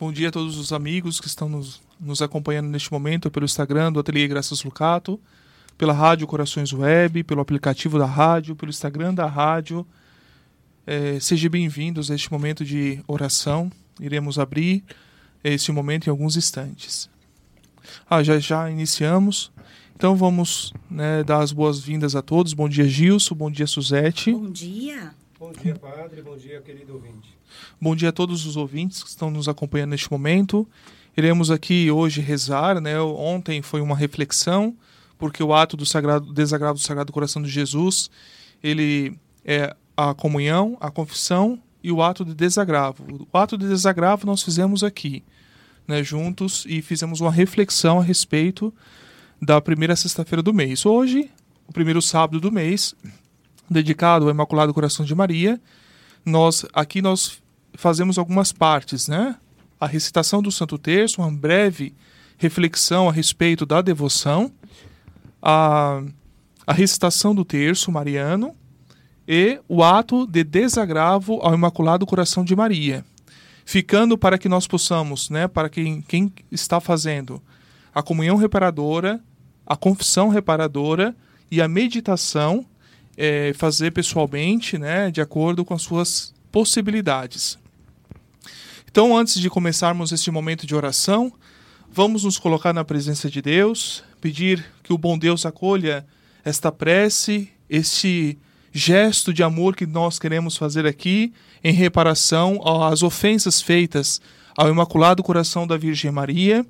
Bom 0.00 0.12
dia 0.12 0.28
a 0.28 0.30
todos 0.30 0.56
os 0.58 0.72
amigos 0.72 1.18
que 1.18 1.26
estão 1.26 1.48
nos, 1.48 1.80
nos 1.98 2.22
acompanhando 2.22 2.68
neste 2.68 2.92
momento 2.92 3.32
pelo 3.32 3.44
Instagram 3.44 3.90
do 3.90 3.98
Ateliê 3.98 4.28
Graças 4.28 4.62
Lucato, 4.62 5.18
pela 5.76 5.92
Rádio 5.92 6.24
Corações 6.24 6.72
Web, 6.72 7.24
pelo 7.24 7.40
aplicativo 7.40 7.98
da 7.98 8.06
rádio, 8.06 8.54
pelo 8.54 8.70
Instagram 8.70 9.12
da 9.12 9.26
rádio. 9.26 9.84
É, 10.86 11.18
sejam 11.18 11.50
bem-vindos 11.50 12.12
a 12.12 12.14
este 12.14 12.30
momento 12.30 12.64
de 12.64 13.00
oração. 13.08 13.72
Iremos 13.98 14.38
abrir 14.38 14.84
este 15.42 15.72
momento 15.72 16.06
em 16.06 16.10
alguns 16.10 16.36
instantes. 16.36 17.10
Ah, 18.08 18.22
já 18.22 18.38
já 18.38 18.70
iniciamos. 18.70 19.50
Então 19.96 20.14
vamos 20.14 20.72
né, 20.88 21.24
dar 21.24 21.40
as 21.40 21.50
boas-vindas 21.50 22.14
a 22.14 22.22
todos. 22.22 22.52
Bom 22.52 22.68
dia, 22.68 22.86
Gilson. 22.86 23.34
Bom 23.34 23.50
dia, 23.50 23.66
Suzete. 23.66 24.30
Bom 24.30 24.48
dia. 24.48 25.12
Bom 25.38 25.52
dia, 25.52 25.76
padre. 25.76 26.20
Bom 26.20 26.36
dia, 26.36 26.60
querido 26.60 26.94
ouvinte. 26.94 27.38
Bom 27.80 27.94
dia 27.94 28.08
a 28.08 28.12
todos 28.12 28.44
os 28.44 28.56
ouvintes 28.56 29.04
que 29.04 29.08
estão 29.08 29.30
nos 29.30 29.48
acompanhando 29.48 29.90
neste 29.90 30.10
momento. 30.10 30.66
Iremos 31.16 31.48
aqui 31.48 31.92
hoje 31.92 32.20
rezar, 32.20 32.80
né? 32.80 33.00
Ontem 33.00 33.62
foi 33.62 33.80
uma 33.80 33.94
reflexão, 33.94 34.76
porque 35.16 35.40
o 35.40 35.54
ato 35.54 35.76
do 35.76 35.86
sagrado 35.86 36.32
desagravo 36.32 36.74
do 36.74 36.82
Sagrado 36.82 37.12
Coração 37.12 37.40
de 37.40 37.48
Jesus, 37.48 38.10
ele 38.60 39.16
é 39.44 39.76
a 39.96 40.12
comunhão, 40.12 40.76
a 40.80 40.90
confissão 40.90 41.56
e 41.84 41.92
o 41.92 42.02
ato 42.02 42.24
de 42.24 42.34
desagravo. 42.34 43.28
O 43.32 43.38
ato 43.38 43.56
de 43.56 43.68
desagravo 43.68 44.26
nós 44.26 44.42
fizemos 44.42 44.82
aqui, 44.82 45.22
né, 45.86 46.02
juntos 46.02 46.66
e 46.68 46.82
fizemos 46.82 47.20
uma 47.20 47.30
reflexão 47.30 48.00
a 48.00 48.02
respeito 48.02 48.74
da 49.40 49.60
primeira 49.60 49.94
sexta-feira 49.94 50.42
do 50.42 50.52
mês. 50.52 50.84
Hoje, 50.84 51.30
o 51.68 51.72
primeiro 51.72 52.02
sábado 52.02 52.40
do 52.40 52.50
mês, 52.50 52.92
dedicado 53.70 54.26
ao 54.26 54.30
Imaculado 54.30 54.74
Coração 54.74 55.04
de 55.04 55.14
Maria, 55.14 55.60
nós 56.24 56.64
aqui 56.72 57.00
nós 57.00 57.40
fazemos 57.74 58.18
algumas 58.18 58.52
partes, 58.52 59.08
né? 59.08 59.36
A 59.80 59.86
recitação 59.86 60.42
do 60.42 60.50
Santo 60.50 60.76
Terço, 60.76 61.20
uma 61.20 61.30
breve 61.30 61.94
reflexão 62.36 63.08
a 63.08 63.12
respeito 63.12 63.66
da 63.66 63.82
devoção, 63.82 64.50
a, 65.42 66.02
a 66.66 66.72
recitação 66.72 67.34
do 67.34 67.44
terço 67.44 67.90
mariano 67.90 68.54
e 69.26 69.60
o 69.68 69.82
ato 69.82 70.26
de 70.26 70.42
desagravo 70.44 71.40
ao 71.42 71.54
Imaculado 71.54 72.06
Coração 72.06 72.44
de 72.44 72.56
Maria, 72.56 73.04
ficando 73.64 74.16
para 74.16 74.38
que 74.38 74.48
nós 74.48 74.66
possamos, 74.66 75.28
né, 75.30 75.46
para 75.48 75.68
quem, 75.68 76.00
quem 76.00 76.32
está 76.50 76.80
fazendo 76.80 77.42
a 77.94 78.02
comunhão 78.02 78.36
reparadora, 78.36 79.20
a 79.66 79.76
confissão 79.76 80.28
reparadora 80.28 81.14
e 81.50 81.60
a 81.60 81.68
meditação 81.68 82.64
é, 83.20 83.52
fazer 83.52 83.90
pessoalmente, 83.90 84.78
né, 84.78 85.10
de 85.10 85.20
acordo 85.20 85.64
com 85.64 85.74
as 85.74 85.82
suas 85.82 86.32
possibilidades. 86.52 87.58
Então, 88.88 89.16
antes 89.16 89.40
de 89.40 89.50
começarmos 89.50 90.12
este 90.12 90.30
momento 90.30 90.64
de 90.64 90.74
oração, 90.74 91.32
vamos 91.90 92.22
nos 92.22 92.38
colocar 92.38 92.72
na 92.72 92.84
presença 92.84 93.28
de 93.28 93.42
Deus, 93.42 94.04
pedir 94.20 94.64
que 94.84 94.92
o 94.92 94.98
bom 94.98 95.18
Deus 95.18 95.44
acolha 95.44 96.06
esta 96.44 96.70
prece, 96.70 97.50
este 97.68 98.38
gesto 98.72 99.34
de 99.34 99.42
amor 99.42 99.74
que 99.74 99.84
nós 99.84 100.18
queremos 100.18 100.56
fazer 100.56 100.86
aqui 100.86 101.32
em 101.64 101.72
reparação 101.72 102.60
às 102.84 103.02
ofensas 103.02 103.60
feitas 103.60 104.20
ao 104.56 104.68
Imaculado 104.68 105.24
Coração 105.24 105.66
da 105.66 105.76
Virgem 105.76 106.12
Maria, 106.12 106.64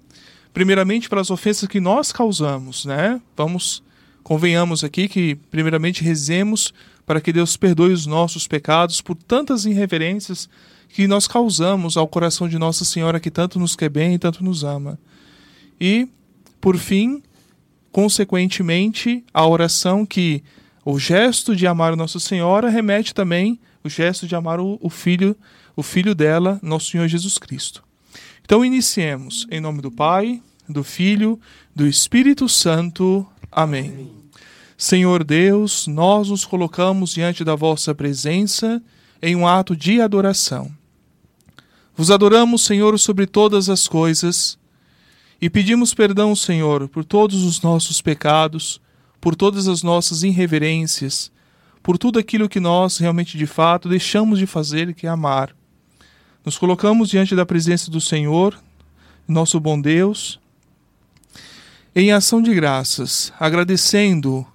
primeiramente 0.55 1.11
pelas 1.11 1.31
ofensas 1.31 1.69
que 1.69 1.81
nós 1.81 2.11
causamos, 2.11 2.87
né? 2.87 3.21
Vamos 3.37 3.83
convenhamos 4.29 4.85
aqui 4.85 5.09
que 5.09 5.37
primeiramente 5.51 6.05
rezemos 6.05 6.75
para 7.07 7.19
que 7.19 7.33
Deus 7.33 7.57
perdoe 7.57 7.95
os 7.95 8.05
nossos 8.05 8.47
pecados 8.47 9.01
por 9.01 9.17
tantas 9.17 9.65
irreverências 9.65 10.51
que 10.91 11.07
nós 11.07 11.27
causamos 11.27 11.97
ao 11.97 12.07
coração 12.07 12.47
de 12.47 12.59
Nossa 12.59 12.85
Senhora 12.85 13.19
que 13.19 13.31
tanto 13.31 13.59
nos 13.59 13.75
quer 13.75 13.89
bem 13.89 14.13
e 14.13 14.19
tanto 14.19 14.45
nos 14.45 14.65
ama. 14.65 14.99
E, 15.81 16.07
por 16.61 16.77
fim, 16.77 17.23
consequentemente, 17.91 19.25
a 19.33 19.47
oração 19.47 20.05
que 20.05 20.45
o 20.85 20.99
gesto 20.99 21.57
de 21.57 21.67
amar 21.67 21.97
Nossa 21.97 22.21
Senhora 22.21 22.69
remete 22.69 23.15
também 23.15 23.59
o 23.83 23.89
gesto 23.89 24.27
de 24.27 24.37
amar 24.37 24.61
o, 24.61 24.79
o 24.83 24.91
filho, 24.91 25.35
o 25.75 25.83
filho 25.83 26.15
dela, 26.15 26.61
nosso 26.63 26.91
Senhor 26.91 27.09
Jesus 27.09 27.39
Cristo. 27.39 27.83
Então 28.45 28.63
iniciemos 28.63 29.47
em 29.51 29.59
nome 29.59 29.81
do 29.81 29.91
Pai, 29.91 30.43
do 30.69 30.85
Filho, 30.85 31.41
do 31.75 31.87
Espírito 31.87 32.47
Santo. 32.47 33.27
Amém. 33.51 34.18
Senhor 34.81 35.25
Deus, 35.25 35.89
nós 35.89 36.29
nos 36.29 36.45
colocamos 36.45 37.11
diante 37.11 37.43
da 37.43 37.57
vossa 37.57 37.93
presença 37.93 38.81
em 39.21 39.35
um 39.35 39.45
ato 39.45 39.75
de 39.75 40.01
adoração. 40.01 40.71
Vos 41.97 42.13
adoramos, 42.13 42.65
Senhor, 42.65 42.97
sobre 42.97 43.27
todas 43.27 43.69
as 43.69 43.89
coisas 43.89 44.57
e 45.43 45.51
pedimos 45.51 45.95
perdão, 45.95 46.37
Senhor, 46.37 46.89
por 46.89 47.05
todos 47.05 47.43
os 47.43 47.61
nossos 47.61 48.01
pecados, 48.01 48.81
por 49.21 49.35
todas 49.35 49.67
as 49.67 49.83
nossas 49.83 50.23
irreverências, 50.23 51.33
por 51.83 51.99
tudo 51.99 52.21
aquilo 52.21 52.49
que 52.49 52.61
nós 52.61 52.99
realmente 52.99 53.37
de 53.37 53.49
fato 53.49 53.89
deixamos 53.89 54.39
de 54.39 54.47
fazer, 54.47 54.95
que 54.95 55.09
é 55.09 55.11
amar. 55.11 55.57
Nos 56.45 56.57
colocamos 56.57 57.09
diante 57.09 57.35
da 57.35 57.45
presença 57.45 57.91
do 57.91 58.01
Senhor, 58.01 58.57
nosso 59.27 59.59
bom 59.59 59.81
Deus, 59.81 60.39
em 61.97 62.13
ação 62.13 62.41
de 62.41 62.55
graças, 62.55 63.33
agradecendo 63.41 64.47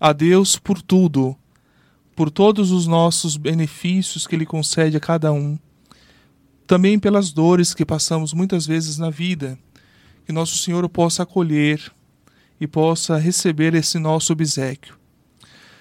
a 0.00 0.14
Deus 0.14 0.56
por 0.56 0.80
tudo, 0.80 1.36
por 2.16 2.30
todos 2.30 2.70
os 2.70 2.86
nossos 2.86 3.36
benefícios 3.36 4.26
que 4.26 4.34
Ele 4.34 4.46
concede 4.46 4.96
a 4.96 5.00
cada 5.00 5.30
um, 5.30 5.58
também 6.66 6.98
pelas 6.98 7.30
dores 7.30 7.74
que 7.74 7.84
passamos 7.84 8.32
muitas 8.32 8.66
vezes 8.66 8.96
na 8.96 9.10
vida, 9.10 9.58
que 10.24 10.32
Nosso 10.32 10.56
Senhor 10.56 10.88
possa 10.88 11.24
acolher 11.24 11.92
e 12.58 12.66
possa 12.66 13.18
receber 13.18 13.74
esse 13.74 13.98
nosso 13.98 14.32
obsequio. 14.32 14.98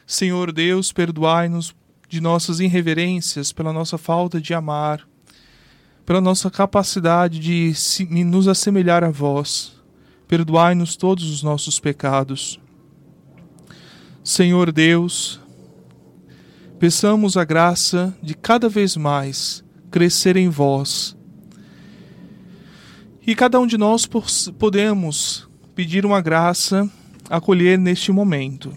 Senhor 0.05 0.51
Deus, 0.51 0.91
perdoai-nos 0.91 1.73
de 2.09 2.19
nossas 2.19 2.59
irreverências, 2.59 3.51
pela 3.53 3.71
nossa 3.71 3.97
falta 3.97 4.41
de 4.41 4.53
amar, 4.53 5.07
pela 6.05 6.19
nossa 6.19 6.49
capacidade 6.49 7.39
de 7.39 7.73
nos 8.25 8.47
assemelhar 8.47 9.03
a 9.03 9.11
vós. 9.11 9.79
Perdoai-nos 10.27 10.95
todos 10.95 11.29
os 11.29 11.43
nossos 11.43 11.79
pecados. 11.79 12.59
Senhor 14.29 14.71
Deus, 14.71 15.39
peçamos 16.77 17.35
a 17.35 17.43
graça 17.43 18.15
de 18.21 18.35
cada 18.35 18.69
vez 18.69 18.95
mais 18.95 19.63
crescer 19.89 20.37
em 20.37 20.47
vós. 20.49 21.17
E 23.25 23.33
cada 23.33 23.59
um 23.59 23.65
de 23.65 23.75
nós 23.75 24.05
podemos 24.59 25.49
pedir 25.73 26.05
uma 26.05 26.21
graça, 26.21 26.87
acolher 27.27 27.79
neste 27.79 28.11
momento. 28.11 28.71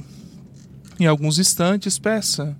Em 0.98 1.04
alguns 1.04 1.38
instantes, 1.38 1.98
peça 1.98 2.56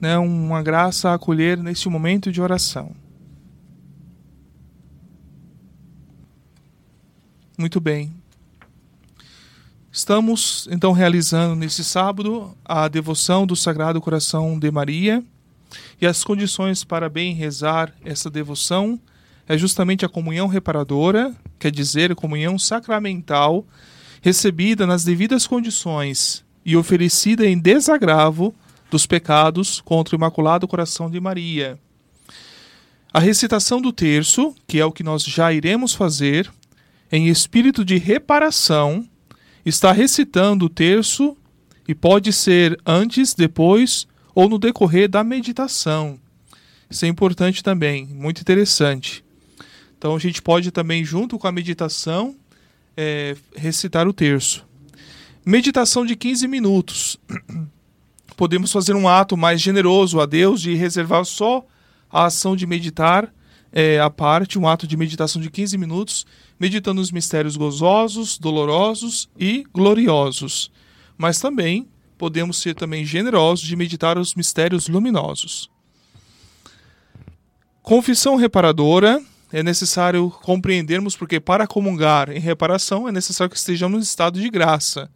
né, 0.00 0.16
uma 0.16 0.62
graça 0.62 1.10
a 1.10 1.14
acolher 1.14 1.58
neste 1.58 1.86
momento 1.90 2.32
de 2.32 2.40
oração. 2.40 2.96
Muito 7.58 7.78
bem. 7.78 8.21
Estamos 9.94 10.66
então 10.70 10.92
realizando 10.92 11.54
nesse 11.54 11.84
sábado 11.84 12.56
a 12.64 12.88
devoção 12.88 13.46
do 13.46 13.54
Sagrado 13.54 14.00
Coração 14.00 14.58
de 14.58 14.70
Maria. 14.70 15.22
E 16.00 16.06
as 16.06 16.24
condições 16.24 16.82
para 16.82 17.10
bem 17.10 17.34
rezar 17.34 17.92
essa 18.02 18.30
devoção 18.30 18.98
é 19.46 19.58
justamente 19.58 20.02
a 20.02 20.08
comunhão 20.08 20.46
reparadora, 20.46 21.36
quer 21.58 21.70
dizer, 21.70 22.10
a 22.10 22.14
comunhão 22.14 22.58
sacramental, 22.58 23.66
recebida 24.22 24.86
nas 24.86 25.04
devidas 25.04 25.46
condições 25.46 26.42
e 26.64 26.74
oferecida 26.74 27.46
em 27.46 27.58
desagravo 27.58 28.54
dos 28.90 29.04
pecados 29.04 29.82
contra 29.82 30.16
o 30.16 30.18
Imaculado 30.18 30.66
Coração 30.66 31.10
de 31.10 31.20
Maria. 31.20 31.78
A 33.12 33.20
recitação 33.20 33.78
do 33.78 33.92
terço, 33.92 34.54
que 34.66 34.80
é 34.80 34.86
o 34.86 34.92
que 34.92 35.02
nós 35.02 35.22
já 35.22 35.52
iremos 35.52 35.92
fazer, 35.92 36.50
em 37.10 37.28
espírito 37.28 37.84
de 37.84 37.98
reparação, 37.98 39.06
está 39.64 39.92
recitando 39.92 40.66
o 40.66 40.68
terço 40.68 41.36
e 41.86 41.94
pode 41.94 42.32
ser 42.32 42.78
antes, 42.86 43.34
depois 43.34 44.06
ou 44.34 44.48
no 44.48 44.58
decorrer 44.58 45.08
da 45.08 45.22
meditação. 45.22 46.18
Isso 46.88 47.04
é 47.04 47.08
importante 47.08 47.62
também, 47.62 48.06
muito 48.06 48.40
interessante. 48.40 49.24
Então 49.96 50.14
a 50.16 50.18
gente 50.18 50.42
pode 50.42 50.70
também, 50.70 51.04
junto 51.04 51.38
com 51.38 51.46
a 51.46 51.52
meditação, 51.52 52.34
é, 52.96 53.36
recitar 53.54 54.06
o 54.08 54.12
terço. 54.12 54.66
Meditação 55.44 56.04
de 56.04 56.16
15 56.16 56.46
minutos. 56.48 57.18
Podemos 58.36 58.72
fazer 58.72 58.94
um 58.94 59.08
ato 59.08 59.36
mais 59.36 59.60
generoso 59.60 60.20
a 60.20 60.26
Deus 60.26 60.60
de 60.60 60.74
reservar 60.74 61.24
só 61.24 61.64
a 62.10 62.26
ação 62.26 62.56
de 62.56 62.66
meditar 62.66 63.32
é, 63.72 63.98
à 63.98 64.10
parte, 64.10 64.58
um 64.58 64.68
ato 64.68 64.86
de 64.86 64.96
meditação 64.96 65.40
de 65.40 65.50
15 65.50 65.78
minutos 65.78 66.26
meditando 66.60 67.00
os 67.00 67.10
mistérios 67.10 67.56
gozosos, 67.56 68.38
dolorosos 68.38 69.28
e 69.38 69.64
gloriosos. 69.72 70.70
Mas 71.16 71.40
também 71.40 71.88
podemos 72.18 72.58
ser 72.58 72.74
também 72.74 73.04
generosos 73.04 73.66
de 73.66 73.74
meditar 73.74 74.18
os 74.18 74.34
mistérios 74.34 74.86
luminosos. 74.86 75.68
Confissão 77.82 78.36
reparadora, 78.36 79.20
é 79.52 79.62
necessário 79.62 80.30
compreendermos 80.42 81.16
porque 81.16 81.38
para 81.38 81.66
comungar 81.66 82.30
em 82.30 82.38
reparação 82.38 83.08
é 83.08 83.12
necessário 83.12 83.50
que 83.50 83.56
estejamos 83.56 83.98
em 83.98 84.02
estado 84.02 84.40
de 84.40 84.48
graça. 84.48 85.10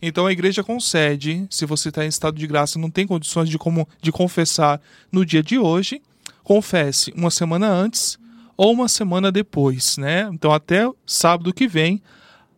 Então 0.00 0.26
a 0.26 0.32
igreja 0.32 0.64
concede, 0.64 1.46
se 1.50 1.66
você 1.66 1.90
está 1.90 2.04
em 2.04 2.08
estado 2.08 2.38
de 2.38 2.46
graça 2.46 2.78
não 2.78 2.90
tem 2.90 3.06
condições 3.06 3.48
de, 3.48 3.58
como, 3.58 3.86
de 4.00 4.10
confessar 4.10 4.80
no 5.10 5.26
dia 5.26 5.42
de 5.42 5.58
hoje, 5.58 6.00
confesse 6.42 7.12
uma 7.16 7.30
semana 7.30 7.68
antes 7.68 8.18
ou 8.56 8.72
uma 8.72 8.88
semana 8.88 9.32
depois, 9.32 9.96
né? 9.96 10.28
Então 10.32 10.52
até 10.52 10.88
sábado 11.06 11.52
que 11.52 11.66
vem 11.66 12.02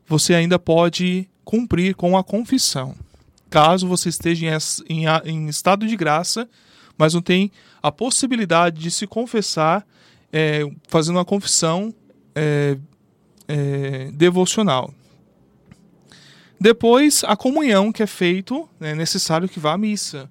você 0.07 0.35
ainda 0.35 0.59
pode 0.59 1.29
cumprir 1.45 1.95
com 1.95 2.17
a 2.17 2.25
confissão. 2.25 2.95
Caso 3.49 3.87
você 3.87 4.09
esteja 4.09 4.47
em, 4.89 5.05
em, 5.05 5.07
em 5.25 5.49
estado 5.49 5.87
de 5.87 5.97
graça, 5.97 6.49
mas 6.99 7.15
não 7.15 7.23
tem 7.23 7.51
a 7.83 7.93
possibilidade 7.93 8.81
de 8.81 8.91
se 8.91 9.07
confessar 9.07 9.87
é, 10.33 10.63
fazendo 10.89 11.17
uma 11.17 11.25
confissão 11.25 11.95
é, 12.35 12.77
é, 13.47 14.11
devocional. 14.13 14.93
Depois, 16.61 17.23
a 17.25 17.37
comunhão 17.37 17.93
que 17.93 18.03
é 18.03 18.07
feito, 18.07 18.69
é 18.81 18.95
necessário 18.95 19.49
que 19.49 19.61
vá 19.61 19.75
à 19.75 19.79
missa. 19.79 20.31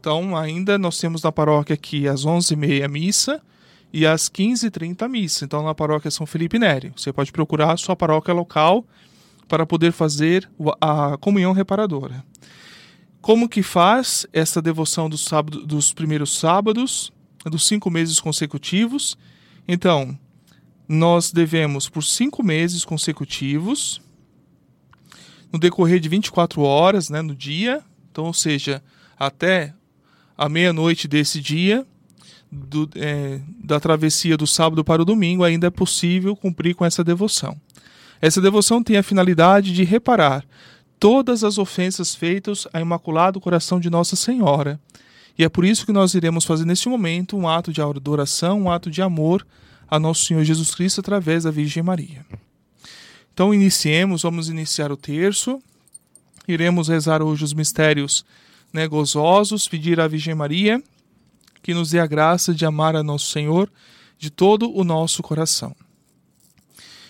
Então, 0.00 0.34
ainda 0.34 0.78
nós 0.78 0.98
temos 0.98 1.22
na 1.22 1.30
paróquia 1.30 1.74
aqui 1.74 2.08
às 2.08 2.24
11h30 2.24 2.88
missa 2.88 3.42
e 3.92 4.06
às 4.06 4.30
15h30 4.30 5.06
missa. 5.06 5.44
Então, 5.44 5.62
na 5.62 5.74
paróquia 5.74 6.10
São 6.10 6.24
Felipe 6.24 6.58
Nério. 6.58 6.94
Você 6.96 7.12
pode 7.12 7.30
procurar 7.30 7.72
a 7.72 7.76
sua 7.76 7.94
paróquia 7.94 8.32
local 8.32 8.82
para 9.46 9.66
poder 9.66 9.92
fazer 9.92 10.48
a 10.80 11.18
comunhão 11.18 11.52
reparadora. 11.52 12.24
Como 13.20 13.46
que 13.46 13.62
faz 13.62 14.26
essa 14.32 14.62
devoção 14.62 15.10
dos, 15.10 15.22
sábado, 15.22 15.66
dos 15.66 15.92
primeiros 15.92 16.38
sábados, 16.38 17.12
dos 17.44 17.66
cinco 17.66 17.90
meses 17.90 18.18
consecutivos? 18.18 19.18
Então, 19.68 20.18
nós 20.88 21.30
devemos, 21.30 21.90
por 21.90 22.02
cinco 22.02 22.42
meses 22.42 22.86
consecutivos, 22.86 24.00
no 25.52 25.58
decorrer 25.58 26.00
de 26.00 26.08
24 26.08 26.62
horas 26.62 27.10
né, 27.10 27.20
no 27.20 27.34
dia, 27.34 27.84
então, 28.10 28.24
ou 28.24 28.32
seja, 28.32 28.82
até 29.18 29.74
a 30.40 30.48
meia-noite 30.48 31.06
desse 31.06 31.38
dia, 31.38 31.86
do, 32.50 32.88
é, 32.94 33.40
da 33.62 33.78
travessia 33.78 34.38
do 34.38 34.46
sábado 34.46 34.82
para 34.82 35.02
o 35.02 35.04
domingo, 35.04 35.44
ainda 35.44 35.66
é 35.66 35.70
possível 35.70 36.34
cumprir 36.34 36.74
com 36.74 36.82
essa 36.82 37.04
devoção. 37.04 37.60
Essa 38.22 38.40
devoção 38.40 38.82
tem 38.82 38.96
a 38.96 39.02
finalidade 39.02 39.70
de 39.74 39.84
reparar 39.84 40.42
todas 40.98 41.44
as 41.44 41.58
ofensas 41.58 42.14
feitas 42.14 42.66
ao 42.72 42.80
Imaculado 42.80 43.38
Coração 43.38 43.78
de 43.78 43.90
Nossa 43.90 44.16
Senhora. 44.16 44.80
E 45.38 45.44
é 45.44 45.48
por 45.50 45.62
isso 45.62 45.84
que 45.84 45.92
nós 45.92 46.14
iremos 46.14 46.46
fazer 46.46 46.64
neste 46.64 46.88
momento 46.88 47.36
um 47.36 47.46
ato 47.46 47.70
de 47.70 47.82
adoração, 47.82 48.62
um 48.62 48.70
ato 48.70 48.90
de 48.90 49.02
amor 49.02 49.46
a 49.90 49.98
Nosso 49.98 50.24
Senhor 50.24 50.42
Jesus 50.42 50.74
Cristo 50.74 51.00
através 51.00 51.44
da 51.44 51.50
Virgem 51.50 51.82
Maria. 51.82 52.24
Então, 53.34 53.52
iniciemos, 53.52 54.22
vamos 54.22 54.48
iniciar 54.48 54.90
o 54.90 54.96
terço. 54.96 55.60
Iremos 56.48 56.88
rezar 56.88 57.20
hoje 57.20 57.44
os 57.44 57.52
mistérios 57.52 58.24
né, 58.72 58.86
gozosos, 58.86 59.68
pedir 59.68 60.00
à 60.00 60.08
Virgem 60.08 60.34
Maria 60.34 60.82
que 61.62 61.74
nos 61.74 61.90
dê 61.90 62.00
a 62.00 62.06
graça 62.06 62.54
de 62.54 62.64
amar 62.64 62.96
a 62.96 63.02
Nosso 63.02 63.30
Senhor 63.30 63.70
de 64.18 64.30
todo 64.30 64.74
o 64.74 64.84
nosso 64.84 65.22
coração. 65.22 65.74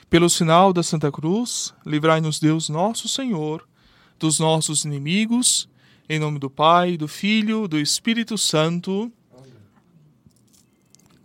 Pelo 0.08 0.28
sinal 0.28 0.72
da 0.72 0.82
Santa 0.82 1.10
Cruz, 1.10 1.72
livrai-nos 1.86 2.40
Deus 2.40 2.68
nosso 2.68 3.08
Senhor 3.08 3.66
dos 4.18 4.38
nossos 4.38 4.84
inimigos, 4.84 5.68
em 6.08 6.18
nome 6.18 6.38
do 6.38 6.50
Pai, 6.50 6.96
do 6.96 7.06
Filho, 7.06 7.68
do 7.68 7.78
Espírito 7.78 8.36
Santo. 8.36 9.10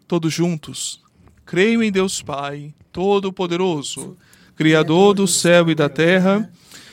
Todos 0.07 0.31
juntos. 0.31 1.01
Creio 1.45 1.81
em 1.81 1.91
Deus 1.91 2.21
Pai, 2.21 2.73
Todo-Poderoso, 2.91 4.15
Criador 4.55 5.15
do 5.15 5.27
céu 5.27 5.69
e 5.69 5.75
da 5.75 5.89
terra, 5.89 6.49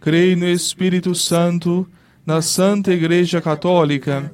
Creio 0.00 0.36
no 0.36 0.48
Espírito 0.48 1.14
Santo, 1.14 1.88
na 2.24 2.40
Santa 2.40 2.92
Igreja 2.92 3.40
Católica, 3.40 4.32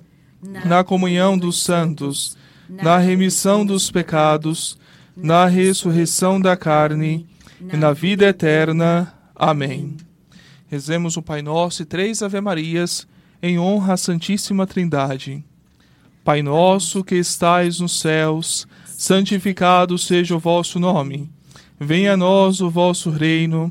na 0.65 0.85
comunhão 0.85 1.39
dos 1.39 1.63
santos, 1.63 2.37
na 2.69 2.99
remissão 2.99 3.65
dos 3.65 3.91
pecados, 3.91 4.79
na 5.17 5.47
ressurreição 5.47 6.41
da 6.41 6.57
carne 6.57 7.27
e 7.73 7.77
na 7.77 7.93
vida 7.93 8.27
eterna. 8.27 9.13
Amém. 9.35 9.97
Rezemos 10.67 11.17
o 11.17 11.23
Pai 11.23 11.41
Nosso 11.41 11.83
e 11.83 11.85
três 11.85 12.23
Ave-Marias 12.23 13.07
em 13.43 13.59
honra 13.59 13.95
à 13.95 13.97
Santíssima 13.97 14.67
Trindade. 14.67 15.45
Pai 16.25 16.43
nosso 16.43 17.05
que 17.05 17.17
estais 17.17 17.81
nos 17.81 18.01
céus, 18.01 18.67
santificado 18.87 19.99
seja 19.99 20.35
o 20.35 20.39
vosso 20.39 20.81
nome. 20.81 21.31
Venha 21.79 22.15
a 22.15 22.17
nós 22.17 22.63
o 22.63 22.71
vosso 22.71 23.11
reino, 23.11 23.71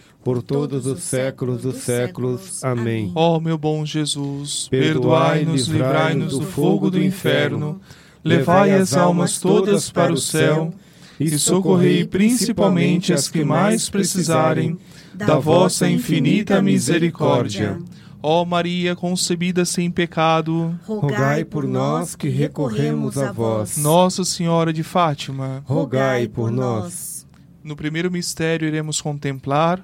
por 0.23 0.41
todos 0.43 0.85
os 0.85 1.01
séculos 1.03 1.63
dos 1.63 1.77
séculos. 1.77 2.63
Amém. 2.63 3.11
Ó 3.15 3.39
meu 3.39 3.57
bom 3.57 3.85
Jesus, 3.85 4.67
perdoai-nos, 4.69 5.67
livrai-nos 5.67 6.37
do 6.37 6.45
fogo 6.45 6.91
do 6.91 7.01
inferno, 7.01 7.81
levai 8.23 8.71
as 8.71 8.93
almas 8.93 9.39
todas 9.39 9.89
para 9.89 10.13
o 10.13 10.17
céu 10.17 10.73
e 11.19 11.37
socorrei 11.37 12.05
principalmente 12.05 13.13
as 13.13 13.27
que 13.27 13.43
mais 13.43 13.89
precisarem 13.89 14.77
da 15.13 15.37
vossa 15.37 15.89
infinita 15.89 16.61
misericórdia. 16.61 17.79
Ó 18.23 18.45
Maria 18.45 18.95
concebida 18.95 19.65
sem 19.65 19.89
pecado, 19.89 20.79
rogai 20.85 21.43
por 21.43 21.67
nós 21.67 22.15
que 22.15 22.29
recorremos 22.29 23.17
a 23.17 23.31
vós. 23.31 23.77
Nossa 23.77 24.23
Senhora 24.23 24.71
de 24.71 24.83
Fátima, 24.83 25.63
rogai 25.65 26.27
por 26.27 26.51
nós. 26.51 27.25
No 27.63 27.75
primeiro 27.75 28.11
mistério 28.11 28.67
iremos 28.67 29.01
contemplar 29.01 29.83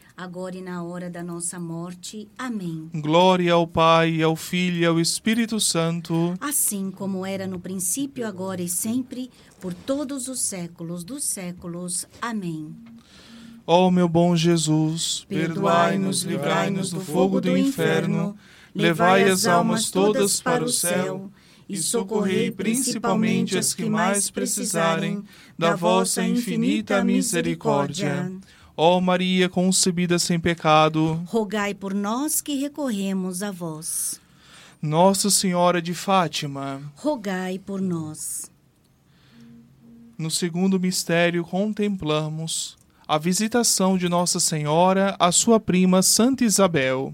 e 0.55 0.61
na 0.61 0.83
hora 0.83 1.09
da 1.09 1.23
nossa 1.23 1.59
morte. 1.59 2.27
Amém. 2.37 2.89
Glória 2.93 3.53
ao 3.53 3.65
Pai, 3.65 4.21
ao 4.21 4.35
Filho 4.35 4.77
e 4.77 4.85
ao 4.85 4.99
Espírito 4.99 5.59
Santo. 5.59 6.35
Assim 6.39 6.91
como 6.91 7.25
era 7.25 7.47
no 7.47 7.59
princípio, 7.59 8.27
agora 8.27 8.61
e 8.61 8.69
sempre, 8.69 9.31
por 9.59 9.73
todos 9.73 10.27
os 10.27 10.39
séculos 10.39 11.03
dos 11.03 11.23
séculos. 11.23 12.05
Amém. 12.21 12.71
Ó 13.65 13.87
oh, 13.87 13.91
meu 13.91 14.07
bom 14.07 14.35
Jesus, 14.35 15.25
perdoai-nos, 15.27 16.21
livrai-nos 16.21 16.91
do 16.91 16.99
fogo 16.99 17.41
do 17.41 17.57
inferno, 17.57 18.35
levai 18.75 19.23
as 19.23 19.47
almas 19.47 19.89
todas 19.89 20.39
para 20.39 20.63
o 20.63 20.69
céu 20.69 21.31
e 21.67 21.77
socorrei 21.77 22.51
principalmente 22.51 23.57
as 23.57 23.73
que 23.73 23.85
mais 23.85 24.29
precisarem 24.29 25.23
da 25.57 25.75
vossa 25.75 26.23
infinita 26.23 27.03
misericórdia. 27.03 28.31
Ó 28.83 28.99
Maria 28.99 29.47
concebida 29.47 30.17
sem 30.17 30.39
pecado, 30.39 31.21
rogai 31.27 31.71
por 31.71 31.93
nós 31.93 32.41
que 32.41 32.55
recorremos 32.55 33.43
a 33.43 33.51
vós. 33.51 34.19
Nossa 34.81 35.29
Senhora 35.29 35.79
de 35.79 35.93
Fátima, 35.93 36.81
rogai 36.95 37.59
por 37.59 37.79
nós. 37.79 38.51
No 40.17 40.31
segundo 40.31 40.79
mistério, 40.79 41.43
contemplamos 41.43 42.75
a 43.07 43.19
visitação 43.19 43.99
de 43.99 44.09
Nossa 44.09 44.39
Senhora 44.39 45.15
à 45.19 45.31
sua 45.31 45.59
prima 45.59 46.01
Santa 46.01 46.43
Isabel. 46.43 47.13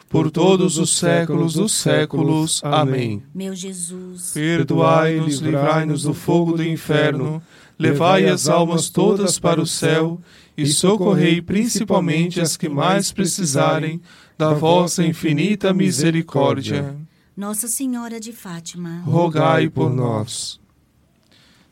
por 0.11 0.29
todos 0.29 0.77
os 0.77 0.97
séculos 0.97 1.53
dos 1.53 1.71
séculos. 1.71 2.61
Amém. 2.63 3.23
Meu 3.33 3.55
Jesus, 3.55 4.31
Perdoai-nos, 4.33 5.37
livrai-nos 5.37 6.03
do 6.03 6.13
fogo 6.13 6.57
do 6.57 6.63
inferno, 6.63 7.41
levai 7.79 8.25
as 8.25 8.49
almas 8.49 8.89
todas 8.89 9.39
para 9.39 9.61
o 9.61 9.65
céu 9.65 10.19
e 10.57 10.65
socorrei 10.67 11.41
principalmente 11.41 12.41
as 12.41 12.57
que 12.57 12.67
mais 12.67 13.11
precisarem 13.13 14.01
da 14.37 14.53
vossa 14.53 15.05
infinita 15.05 15.73
misericórdia. 15.73 16.95
Nossa 17.35 17.69
Senhora 17.69 18.19
de 18.19 18.33
Fátima, 18.33 19.01
Rogai 19.05 19.69
por 19.69 19.89
nós. 19.89 20.59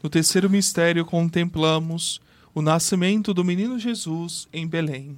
No 0.01 0.09
terceiro 0.09 0.49
mistério 0.49 1.03
contemplamos 1.03 2.21
o 2.55 2.61
nascimento 2.61 3.33
do 3.33 3.43
menino 3.43 3.77
Jesus 3.77 4.47
em 4.53 4.65
Belém. 4.65 5.17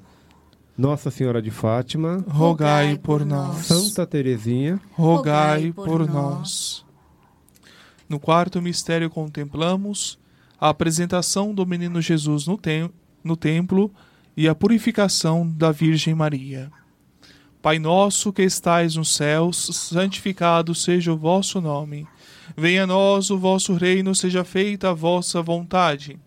Nossa 0.81 1.11
Senhora 1.11 1.43
de 1.43 1.51
Fátima, 1.51 2.25
rogai 2.27 2.97
por 2.97 3.23
nós. 3.23 3.67
Santa 3.67 4.03
Teresinha, 4.03 4.81
rogai 4.93 5.71
por 5.71 6.09
nós. 6.09 6.83
No 8.09 8.19
quarto 8.19 8.59
mistério 8.59 9.07
contemplamos 9.07 10.17
a 10.59 10.69
apresentação 10.69 11.53
do 11.53 11.67
menino 11.67 12.01
Jesus 12.01 12.47
no, 12.47 12.57
tem 12.57 12.89
no 13.23 13.37
templo 13.37 13.91
e 14.35 14.47
a 14.47 14.55
purificação 14.55 15.47
da 15.47 15.71
Virgem 15.71 16.15
Maria. 16.15 16.71
Pai 17.61 17.77
nosso 17.77 18.33
que 18.33 18.41
estais 18.41 18.95
nos 18.95 19.15
céus, 19.15 19.69
santificado 19.71 20.73
seja 20.73 21.13
o 21.13 21.17
vosso 21.17 21.61
nome. 21.61 22.07
Venha 22.57 22.85
a 22.85 22.87
nós 22.87 23.29
o 23.29 23.37
vosso 23.37 23.75
reino, 23.75 24.15
seja 24.15 24.43
feita 24.43 24.89
a 24.89 24.93
vossa 24.95 25.43
vontade, 25.43 26.19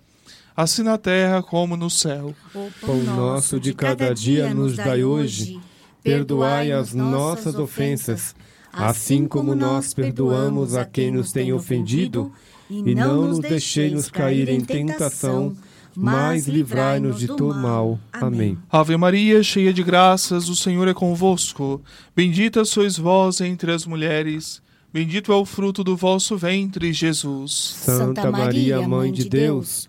assim 0.56 0.82
na 0.82 0.98
terra 0.98 1.42
como 1.42 1.76
no 1.76 1.90
céu. 1.90 2.34
O 2.54 2.70
pão 2.80 3.02
nosso 3.02 3.58
de 3.58 3.74
cada 3.74 4.14
dia 4.14 4.52
nos 4.54 4.76
dai 4.76 5.04
hoje. 5.04 5.60
Perdoai 6.02 6.70
as 6.70 6.92
nossas 6.92 7.54
ofensas, 7.54 8.34
assim 8.70 9.26
como 9.26 9.54
nós 9.54 9.94
perdoamos 9.94 10.74
a 10.74 10.84
quem 10.84 11.10
nos 11.10 11.32
tem 11.32 11.50
ofendido, 11.50 12.30
e 12.68 12.94
não 12.94 13.28
nos 13.28 13.38
deixeis 13.38 14.10
cair 14.10 14.50
em 14.50 14.60
tentação, 14.60 15.56
mas 15.96 16.46
livrai-nos 16.46 17.18
de 17.18 17.26
todo 17.26 17.54
mal. 17.54 17.98
Amém. 18.12 18.58
Ave 18.70 18.96
Maria, 18.98 19.42
cheia 19.42 19.72
de 19.72 19.82
graças, 19.82 20.48
o 20.50 20.56
Senhor 20.56 20.86
é 20.88 20.94
convosco. 20.94 21.80
Bendita 22.14 22.64
sois 22.66 22.98
vós 22.98 23.40
entre 23.40 23.72
as 23.72 23.86
mulheres. 23.86 24.62
Bendito 24.92 25.32
é 25.32 25.34
o 25.34 25.44
fruto 25.44 25.82
do 25.82 25.96
vosso 25.96 26.36
ventre, 26.36 26.92
Jesus. 26.92 27.52
Santa 27.78 28.30
Maria, 28.30 28.86
Mãe 28.86 29.10
de 29.10 29.28
Deus, 29.28 29.88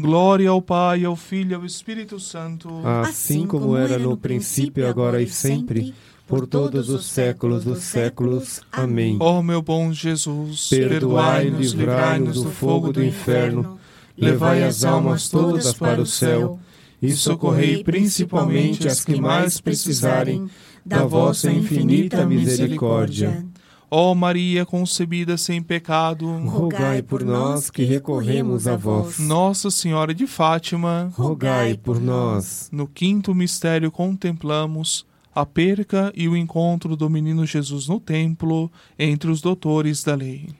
Glória 0.00 0.50
ao 0.50 0.62
Pai, 0.62 1.04
ao 1.04 1.14
Filho 1.14 1.52
e 1.52 1.54
ao 1.54 1.64
Espírito 1.64 2.18
Santo. 2.18 2.68
Assim 2.84 3.46
como 3.46 3.76
era 3.76 3.98
no 3.98 4.16
princípio, 4.16 4.88
agora 4.88 5.20
e 5.22 5.28
sempre, 5.28 5.94
por 6.26 6.46
todos 6.46 6.88
os 6.88 7.06
séculos 7.06 7.64
dos 7.64 7.80
séculos. 7.82 8.60
Amém. 8.72 9.16
Ó 9.20 9.42
meu 9.42 9.60
bom 9.60 9.92
Jesus, 9.92 10.68
perdoai-nos, 10.68 11.72
livrai-nos 11.72 12.42
do 12.42 12.50
fogo 12.50 12.92
do 12.92 13.04
inferno, 13.04 13.78
levai 14.16 14.62
as 14.62 14.84
almas 14.84 15.28
todas 15.28 15.72
para 15.72 16.00
o 16.00 16.06
céu 16.06 16.58
e 17.02 17.12
socorrei 17.12 17.82
principalmente 17.82 18.86
as 18.86 19.04
que 19.04 19.20
mais 19.20 19.60
precisarem 19.60 20.48
da 20.84 21.04
vossa 21.04 21.50
infinita 21.50 22.24
misericórdia. 22.26 23.44
Ó 23.92 24.14
Maria 24.14 24.64
concebida 24.64 25.36
sem 25.36 25.60
pecado, 25.60 26.30
rogai 26.46 27.02
por 27.02 27.24
nós 27.24 27.70
que 27.70 27.82
recorremos 27.82 28.68
a 28.68 28.76
vós. 28.76 29.18
Nossa 29.18 29.68
Senhora 29.68 30.14
de 30.14 30.28
Fátima, 30.28 31.10
rogai 31.12 31.76
por 31.76 32.00
nós. 32.00 32.68
No 32.70 32.86
quinto 32.86 33.34
mistério 33.34 33.90
contemplamos 33.90 35.04
a 35.34 35.44
perca 35.44 36.12
e 36.14 36.28
o 36.28 36.36
encontro 36.36 36.94
do 36.94 37.10
menino 37.10 37.44
Jesus 37.44 37.88
no 37.88 37.98
templo 37.98 38.70
entre 38.96 39.28
os 39.28 39.40
doutores 39.40 40.04
da 40.04 40.14
lei. 40.14 40.59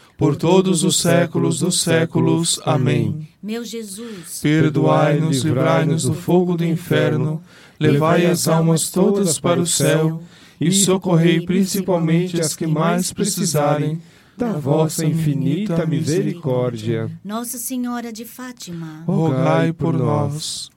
por 0.21 0.35
todos 0.35 0.83
os 0.83 0.97
séculos 0.97 1.61
dos 1.61 1.81
séculos. 1.81 2.59
Amém. 2.63 3.27
Meu 3.41 3.65
Jesus, 3.65 4.39
perdoai-nos, 4.39 5.41
livrai-nos 5.41 6.03
do 6.03 6.13
fogo 6.13 6.55
do 6.55 6.63
inferno, 6.63 7.41
levai 7.79 8.27
as 8.27 8.47
almas 8.47 8.91
todas 8.91 9.39
para 9.39 9.59
o 9.59 9.65
céu 9.65 10.21
e 10.59 10.71
socorrei 10.71 11.43
principalmente 11.43 12.39
as 12.39 12.55
que 12.55 12.67
mais 12.67 13.11
precisarem 13.11 13.99
da 14.37 14.51
vossa 14.51 15.03
infinita 15.03 15.87
misericórdia. 15.87 17.09
Nossa 17.25 17.57
Senhora 17.57 18.13
de 18.13 18.23
Fátima, 18.23 19.03
rogai 19.07 19.73
por 19.73 19.97
nós. 19.97 20.69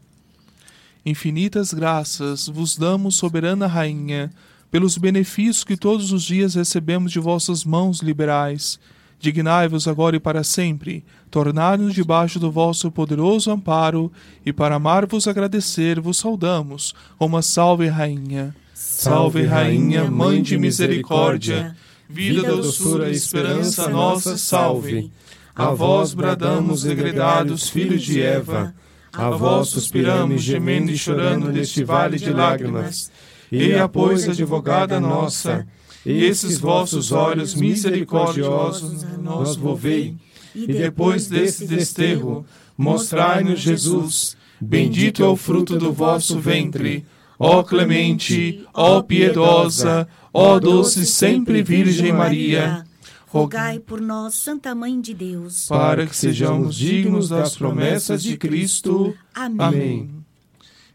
Infinitas 1.04 1.74
graças 1.74 2.48
vos 2.48 2.78
damos, 2.78 3.16
soberana 3.16 3.66
Rainha, 3.66 4.33
pelos 4.70 4.96
benefícios 4.96 5.64
que 5.64 5.76
todos 5.76 6.12
os 6.12 6.22
dias 6.22 6.54
recebemos 6.54 7.12
de 7.12 7.18
vossas 7.18 7.62
mãos 7.62 8.00
liberais. 8.00 8.80
Dignai-vos 9.18 9.88
agora 9.88 10.16
e 10.16 10.20
para 10.20 10.44
sempre, 10.44 11.05
tornar-nos 11.31 11.94
debaixo 11.94 12.38
do 12.38 12.50
vosso 12.50 12.90
poderoso 12.90 13.50
amparo, 13.50 14.12
e 14.44 14.53
para 14.53 14.74
amar-vos 14.74 15.27
agradecer, 15.27 16.00
vos 16.00 16.18
saudamos, 16.18 16.94
uma 17.18 17.40
salve, 17.42 17.87
Rainha. 17.88 18.55
Salve, 18.74 19.44
Rainha, 19.44 20.11
Mãe 20.11 20.42
de 20.42 20.59
Misericórdia, 20.59 21.74
vida, 22.09 22.42
doçura 22.42 23.09
e 23.09 23.12
esperança 23.12 23.88
nossa, 23.88 24.37
salve. 24.37 25.11
A 25.55 25.70
vós 25.70 26.12
bradamos, 26.12 26.83
degredados 26.83 27.68
filhos 27.68 28.03
de 28.03 28.20
Eva, 28.20 28.74
a 29.12 29.31
vós 29.31 29.68
suspiramos, 29.68 30.42
gemendo 30.42 30.90
e 30.90 30.98
chorando 30.98 31.50
neste 31.53 31.85
vale 31.85 32.18
de 32.18 32.31
lágrimas. 32.31 33.11
E 33.50 33.74
a 33.74 33.88
pois, 33.88 34.29
advogada 34.29 34.98
nossa, 34.98 35.66
esses 36.12 36.59
vossos 36.59 37.12
olhos 37.12 37.55
misericordiosos 37.55 39.05
nos 39.19 39.57
volvei, 39.57 40.17
e 40.55 40.67
depois 40.67 41.27
desse 41.27 41.67
desterro, 41.67 42.45
mostrai-nos 42.77 43.61
Jesus. 43.61 44.37
Bendito 44.61 45.23
é 45.23 45.27
o 45.27 45.37
fruto 45.37 45.77
do 45.77 45.93
vosso 45.93 46.38
ventre. 46.38 47.05
Ó 47.38 47.62
clemente, 47.62 48.64
ó 48.73 49.03
piedosa, 49.03 50.09
ó 50.33 50.61
doce 50.61 51.05
sempre 51.05 51.62
Virgem 51.62 52.12
Maria. 52.12 52.85
Rogai 53.27 53.81
por 53.81 54.01
nós, 54.01 54.35
Santa 54.35 54.77
Mãe 54.77 55.01
de 55.01 55.12
Deus, 55.12 55.67
para 55.67 56.07
que 56.07 56.14
sejamos 56.14 56.77
dignos 56.77 57.29
das 57.29 57.57
promessas 57.57 58.23
de 58.23 58.37
Cristo. 58.37 59.12
Amém. 59.35 59.67
Amém. 59.67 60.11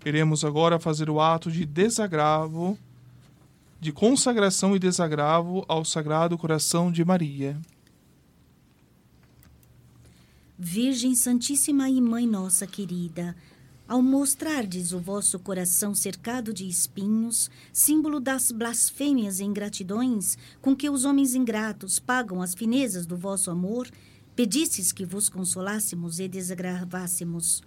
Iremos 0.06 0.45
agora 0.45 0.80
fazer 0.80 1.10
o 1.10 1.19
ato 1.19 1.52
de 1.52 1.65
desagravo, 1.65 2.78
de 3.79 3.93
consagração 3.93 4.75
e 4.75 4.79
desagravo 4.79 5.63
ao 5.67 5.85
Sagrado 5.85 6.37
Coração 6.37 6.91
de 6.91 7.05
Maria. 7.05 7.57
Virgem 10.57 11.15
Santíssima 11.15 11.89
e 11.89 12.01
Mãe 12.01 12.27
Nossa 12.27 12.67
querida, 12.67 13.33
ao 13.87 14.01
mostrardes 14.01 14.91
o 14.91 14.99
vosso 14.99 15.39
coração 15.39 15.95
cercado 15.95 16.53
de 16.53 16.67
espinhos, 16.67 17.49
símbolo 17.71 18.19
das 18.19 18.51
blasfêmias 18.51 19.39
e 19.39 19.45
ingratidões 19.45 20.37
com 20.61 20.75
que 20.75 20.89
os 20.89 21.05
homens 21.05 21.33
ingratos 21.33 21.97
pagam 21.97 22.41
as 22.41 22.53
finezas 22.53 23.05
do 23.05 23.15
vosso 23.15 23.49
amor, 23.49 23.89
pedistes 24.35 24.91
que 24.91 25.05
vos 25.05 25.29
consolássemos 25.29 26.19
e 26.19 26.27
desagravássemos. 26.27 27.63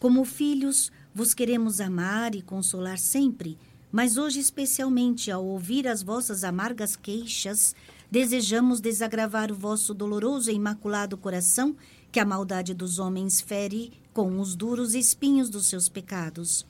Como 0.00 0.24
filhos, 0.24 0.90
vos 1.14 1.34
queremos 1.34 1.80
amar 1.80 2.34
e 2.34 2.40
consolar 2.40 2.98
sempre, 2.98 3.58
mas 3.92 4.16
hoje, 4.16 4.40
especialmente 4.40 5.30
ao 5.30 5.44
ouvir 5.44 5.86
as 5.86 6.02
vossas 6.02 6.42
amargas 6.42 6.96
queixas, 6.96 7.76
desejamos 8.10 8.80
desagravar 8.80 9.52
o 9.52 9.54
vosso 9.54 9.92
doloroso 9.92 10.50
e 10.50 10.54
imaculado 10.54 11.18
coração 11.18 11.76
que 12.10 12.18
a 12.18 12.24
maldade 12.24 12.72
dos 12.72 12.98
homens 12.98 13.40
fere 13.40 13.92
com 14.14 14.40
os 14.40 14.54
duros 14.54 14.94
espinhos 14.94 15.50
dos 15.50 15.66
seus 15.66 15.88
pecados. 15.88 16.66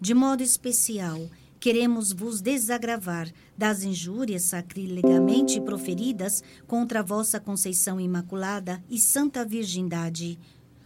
De 0.00 0.14
modo 0.14 0.42
especial, 0.42 1.20
queremos 1.60 2.12
vos 2.12 2.40
desagravar 2.40 3.30
das 3.56 3.84
injúrias 3.84 4.42
sacrilegamente 4.42 5.60
proferidas 5.60 6.42
contra 6.66 7.00
a 7.00 7.02
vossa 7.04 7.38
Conceição 7.38 8.00
Imaculada 8.00 8.82
e 8.90 8.98
Santa 8.98 9.44
Virgindade. 9.44 10.38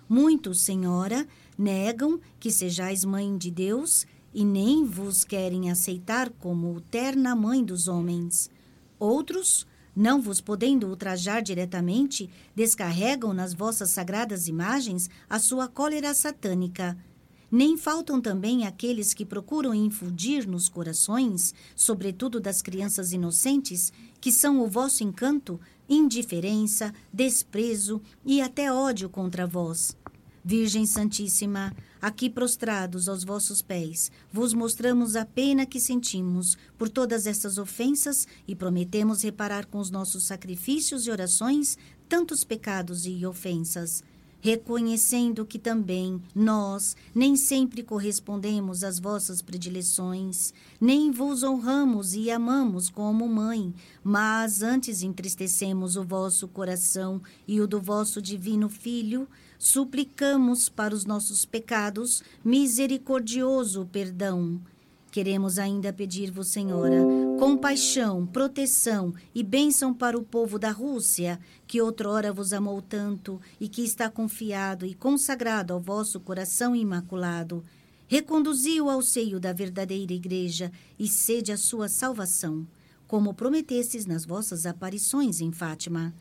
Muitos, 0.09 0.61
Senhora, 0.61 1.27
negam 1.59 2.21
que 2.39 2.51
sejais 2.51 3.05
mãe 3.05 3.37
de 3.39 3.51
Deus 3.51 4.07
e 4.37 4.45
nem 4.45 4.85
vos 4.85 5.25
querem 5.25 5.71
aceitar 5.71 6.29
como 6.29 6.79
terna 6.79 7.35
mãe 7.35 7.65
dos 7.65 7.89
homens. 7.89 8.51
Outros, 8.99 9.67
não 9.97 10.21
vos 10.21 10.43
podendo 10.43 10.87
ultrajar 10.89 11.41
diretamente, 11.41 12.29
descarregam 12.55 13.33
nas 13.33 13.55
vossas 13.55 13.89
sagradas 13.89 14.47
imagens 14.47 15.09
a 15.27 15.39
sua 15.39 15.69
cólera 15.69 16.13
satânica. 16.13 16.95
Nem 17.51 17.79
faltam 17.79 18.21
também 18.21 18.67
aqueles 18.67 19.15
que 19.15 19.25
procuram 19.25 19.75
infundir 19.75 20.47
nos 20.47 20.69
corações, 20.69 21.55
sobretudo 21.75 22.39
das 22.39 22.61
crianças 22.61 23.15
inocentes, 23.15 23.91
que 24.21 24.31
são 24.31 24.61
o 24.61 24.69
vosso 24.69 25.03
encanto, 25.03 25.59
indiferença, 25.89 26.93
desprezo 27.11 28.03
e 28.23 28.43
até 28.43 28.71
ódio 28.71 29.09
contra 29.09 29.47
vós. 29.47 29.97
Virgem 30.49 30.87
Santíssima, 30.87 31.75
aqui 32.01 32.31
prostrados 32.31 33.09
aos 33.09 33.25
vossos 33.25 33.61
pés, 33.61 34.13
vos 34.33 34.55
mostramos 34.55 35.17
a 35.17 35.25
pena 35.25 35.67
que 35.67 35.81
sentimos 35.81 36.57
por 36.79 36.89
todas 36.89 37.27
essas 37.27 37.59
ofensas 37.59 38.29
e 38.47 38.55
prometemos 38.55 39.25
reparar 39.25 39.67
com 39.67 39.79
os 39.79 39.91
nossos 39.91 40.23
sacrifícios 40.23 41.05
e 41.05 41.11
orações 41.11 41.77
tantos 42.09 42.45
pecados 42.45 43.07
e 43.07 43.27
ofensas 43.27 44.05
reconhecendo 44.47 45.45
que 45.45 45.59
também 45.59 46.23
nós 46.33 46.97
nem 47.13 47.35
sempre 47.35 47.83
correspondemos 47.83 48.85
às 48.85 49.01
vossas 49.01 49.43
predileções, 49.43 50.55
nem 50.81 51.11
vos 51.11 51.43
honramos 51.43 52.15
e 52.15 52.31
amamos 52.31 52.89
como 52.89 53.27
mãe, 53.27 53.75
mas 54.05 54.63
antes 54.63 55.03
entristecemos 55.03 55.97
o 55.97 56.05
vosso 56.05 56.47
coração 56.47 57.21
e 57.49 57.61
o 57.61 57.67
do 57.67 57.81
vosso 57.81 58.23
divino 58.23 58.69
Filho, 58.69 59.27
suplicamos 59.59 60.69
para 60.69 60.95
os 60.95 61.05
nossos 61.05 61.45
pecados 61.45 62.23
misericordioso 62.45 63.87
perdão 63.91 64.61
Queremos 65.17 65.59
ainda 65.59 65.95
pedir-vos, 65.95 66.49
Senhora, 66.49 67.03
compaixão, 67.39 68.27
proteção 68.27 69.15
e 69.35 69.43
bênção 69.43 69.95
para 69.95 70.19
o 70.19 70.23
povo 70.23 70.59
da 70.59 70.71
Rússia, 70.71 71.41
que 71.67 71.81
outrora 71.81 72.31
vos 72.35 72.53
amou 72.53 72.83
tanto 72.83 73.41
e 73.59 73.67
que 73.67 73.83
está 73.83 74.11
confiado 74.11 74.85
e 74.85 74.93
consagrado 74.93 75.73
ao 75.73 75.81
vosso 75.81 76.21
coração 76.21 76.77
imaculado. 76.77 77.65
Reconduzi-o 78.07 78.91
ao 78.91 79.01
seio 79.01 79.41
da 79.41 79.55
verdadeira 79.55 80.13
Igreja 80.13 80.71
e 80.99 81.09
sede 81.09 81.51
a 81.51 81.57
sua 81.57 81.89
salvação, 81.89 82.67
como 83.09 83.33
prometestes 83.33 84.05
nas 84.05 84.27
vossas 84.27 84.67
aparições 84.67 85.41
em 85.41 85.51
Fátima 85.51 86.13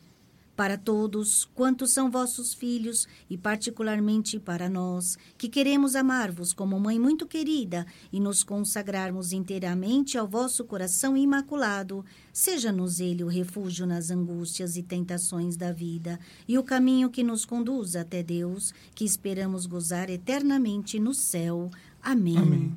para 0.56 0.78
todos 0.78 1.44
quantos 1.54 1.90
são 1.90 2.10
vossos 2.10 2.54
filhos 2.54 3.06
e 3.28 3.36
particularmente 3.36 4.40
para 4.40 4.70
nós, 4.70 5.18
que 5.36 5.50
queremos 5.50 5.94
amar-vos 5.94 6.54
como 6.54 6.80
mãe 6.80 6.98
muito 6.98 7.26
querida 7.26 7.86
e 8.10 8.18
nos 8.18 8.42
consagrarmos 8.42 9.32
inteiramente 9.32 10.16
ao 10.16 10.26
vosso 10.26 10.64
coração 10.64 11.14
imaculado, 11.14 12.02
seja-nos 12.32 12.98
ele 13.00 13.22
o 13.22 13.28
refúgio 13.28 13.86
nas 13.86 14.10
angústias 14.10 14.78
e 14.78 14.82
tentações 14.82 15.56
da 15.56 15.72
vida 15.72 16.18
e 16.48 16.56
o 16.56 16.64
caminho 16.64 17.10
que 17.10 17.22
nos 17.22 17.44
conduz 17.44 17.94
até 17.94 18.22
Deus, 18.22 18.72
que 18.94 19.04
esperamos 19.04 19.66
gozar 19.66 20.08
eternamente 20.08 20.98
no 20.98 21.12
céu. 21.12 21.70
Amém. 22.02 22.38
Amém. 22.38 22.76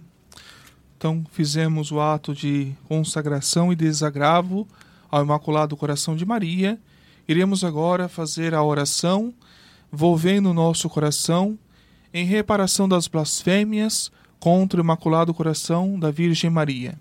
Então, 0.98 1.24
fizemos 1.32 1.94
o 1.94 2.02
ato 2.02 2.36
de 2.36 2.76
consagração 2.90 3.72
e 3.72 3.76
desagravo 3.76 4.68
ao 5.10 5.24
Imaculado 5.24 5.78
Coração 5.78 6.14
de 6.14 6.26
Maria 6.26 6.78
Iremos 7.30 7.64
agora 7.64 8.10
fazer 8.10 8.56
a 8.56 8.64
oração, 8.64 9.32
volvendo 9.92 10.50
o 10.50 10.54
nosso 10.54 10.90
coração 10.90 11.60
em 12.12 12.26
reparação 12.26 12.90
das 12.90 13.08
blasfêmias 13.08 14.12
contra 14.40 14.82
o 14.82 14.84
Imaculado 14.84 15.32
Coração 15.32 16.00
da 16.00 16.10
Virgem 16.10 16.50
Maria. 16.50 17.00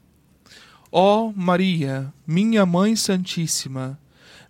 Ó 0.93 1.33
Maria, 1.35 2.13
minha 2.27 2.67
Mãe 2.67 2.95
Santíssima, 2.95 3.99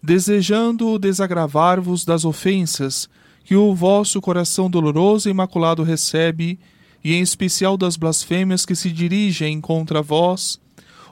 desejando 0.03 0.99
desagravar-vos 0.99 2.05
das 2.05 2.25
ofensas 2.25 3.09
que 3.45 3.55
o 3.55 3.73
vosso 3.73 4.21
coração 4.21 4.69
doloroso 4.69 5.29
e 5.29 5.31
imaculado 5.31 5.85
recebe, 5.85 6.59
e 7.05 7.15
em 7.15 7.23
especial 7.23 7.77
das 7.77 7.97
blasfêmias 7.97 8.67
que 8.67 8.75
se 8.75 8.91
dirigem 8.91 9.61
contra 9.61 10.03
vós, 10.03 10.61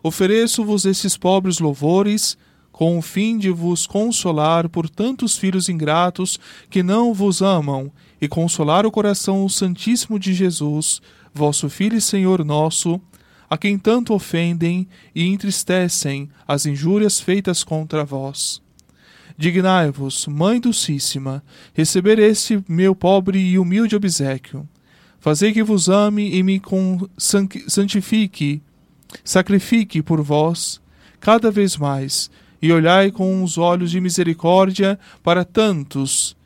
ofereço-vos 0.02 0.84
esses 0.84 1.16
pobres 1.16 1.60
louvores 1.60 2.36
com 2.76 2.98
o 2.98 3.00
fim 3.00 3.38
de 3.38 3.48
vos 3.48 3.86
consolar 3.86 4.68
por 4.68 4.86
tantos 4.86 5.38
filhos 5.38 5.66
ingratos 5.66 6.38
que 6.68 6.82
não 6.82 7.14
vos 7.14 7.40
amam, 7.40 7.90
e 8.20 8.28
consolar 8.28 8.84
o 8.84 8.90
coração 8.90 9.48
santíssimo 9.48 10.18
de 10.18 10.34
Jesus, 10.34 11.00
vosso 11.32 11.70
Filho 11.70 11.96
e 11.96 12.02
Senhor 12.02 12.44
nosso, 12.44 13.00
a 13.48 13.56
quem 13.56 13.78
tanto 13.78 14.12
ofendem 14.12 14.86
e 15.14 15.26
entristecem 15.26 16.28
as 16.46 16.66
injúrias 16.66 17.18
feitas 17.18 17.64
contra 17.64 18.04
vós. 18.04 18.60
Dignai-vos, 19.38 20.26
Mãe 20.26 20.60
Dulcíssima, 20.60 21.42
receber 21.72 22.18
este 22.18 22.62
meu 22.68 22.94
pobre 22.94 23.38
e 23.38 23.58
humilde 23.58 23.96
obsequio. 23.96 24.68
Fazei 25.18 25.50
que 25.50 25.62
vos 25.62 25.88
ame 25.88 26.30
e 26.36 26.42
me 26.42 26.60
santifique, 27.16 28.60
sacrifique 29.24 30.02
por 30.02 30.20
vós, 30.20 30.78
cada 31.18 31.50
vez 31.50 31.78
mais, 31.78 32.30
e 32.60 32.72
olhai 32.72 33.10
com 33.10 33.42
os 33.42 33.58
olhos 33.58 33.90
de 33.90 34.00
misericórdia 34.00 34.98
para 35.22 35.44
tantos 35.44 36.36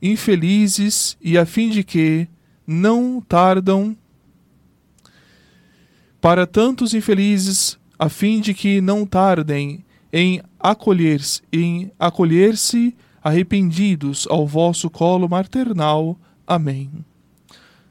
infelizes, 0.00 1.16
e 1.20 1.38
a 1.38 1.46
fim 1.46 1.70
de 1.70 1.82
que 1.82 2.28
não 2.66 3.20
tardam 3.20 3.96
para 6.20 6.46
tantos 6.46 6.94
infelizes, 6.94 7.78
a 7.98 8.08
fim 8.08 8.40
de 8.40 8.54
que 8.54 8.80
não 8.80 9.06
tardem 9.06 9.84
em 10.12 10.42
acolher-se, 10.58 11.42
em 11.52 11.90
acolher-se 11.98 12.94
arrependidos 13.22 14.26
ao 14.30 14.46
vosso 14.46 14.88
colo 14.90 15.28
maternal. 15.28 16.18
Amém. 16.46 16.90